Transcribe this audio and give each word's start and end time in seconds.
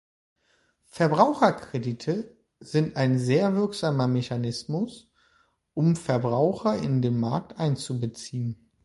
Verbraucherkredite 0.87 2.35
sind 2.59 2.95
ein 2.95 3.19
sehr 3.19 3.55
wirksamer 3.55 4.07
Mechanismus, 4.07 5.11
um 5.75 5.95
Verbraucher 5.95 6.75
in 6.75 7.03
den 7.03 7.19
Markt 7.19 7.59
einzubeziehen. 7.59 8.71